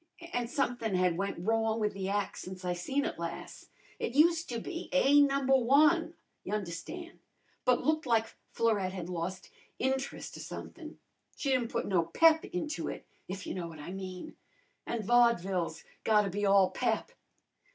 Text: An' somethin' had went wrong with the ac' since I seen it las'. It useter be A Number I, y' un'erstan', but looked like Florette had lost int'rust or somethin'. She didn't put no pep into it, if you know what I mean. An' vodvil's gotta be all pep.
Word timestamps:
An' 0.33 0.47
somethin' 0.47 0.95
had 0.95 1.15
went 1.15 1.37
wrong 1.45 1.79
with 1.79 1.93
the 1.93 2.09
ac' 2.09 2.33
since 2.35 2.65
I 2.65 2.73
seen 2.73 3.05
it 3.05 3.19
las'. 3.19 3.67
It 3.99 4.15
useter 4.15 4.59
be 4.59 4.89
A 4.91 5.21
Number 5.21 5.53
I, 5.53 6.07
y' 6.43 6.51
un'erstan', 6.51 7.19
but 7.65 7.85
looked 7.85 8.07
like 8.07 8.33
Florette 8.51 8.93
had 8.93 9.09
lost 9.09 9.51
int'rust 9.77 10.35
or 10.35 10.39
somethin'. 10.39 10.97
She 11.35 11.51
didn't 11.51 11.67
put 11.71 11.85
no 11.85 12.01
pep 12.05 12.43
into 12.45 12.87
it, 12.87 13.05
if 13.27 13.45
you 13.45 13.53
know 13.53 13.67
what 13.67 13.77
I 13.77 13.91
mean. 13.91 14.35
An' 14.87 15.03
vodvil's 15.03 15.83
gotta 16.03 16.31
be 16.31 16.47
all 16.47 16.71
pep. 16.71 17.11